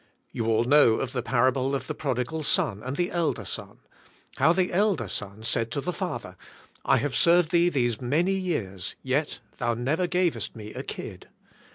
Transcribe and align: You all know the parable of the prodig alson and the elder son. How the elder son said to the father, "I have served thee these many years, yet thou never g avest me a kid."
You 0.31 0.47
all 0.47 0.63
know 0.63 1.05
the 1.05 1.21
parable 1.21 1.75
of 1.75 1.85
the 1.85 1.93
prodig 1.93 2.33
alson 2.33 2.81
and 2.81 2.97
the 2.97 3.11
elder 3.11 3.45
son. 3.45 3.81
How 4.37 4.51
the 4.51 4.73
elder 4.73 5.07
son 5.07 5.43
said 5.43 5.69
to 5.73 5.79
the 5.79 5.93
father, 5.93 6.37
"I 6.83 6.97
have 6.97 7.15
served 7.15 7.51
thee 7.51 7.69
these 7.69 8.01
many 8.01 8.33
years, 8.33 8.95
yet 9.03 9.41
thou 9.59 9.75
never 9.75 10.07
g 10.07 10.31
avest 10.31 10.55
me 10.55 10.73
a 10.73 10.81
kid." 10.81 11.27